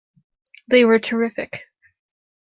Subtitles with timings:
[0.67, 1.67] They were terrific.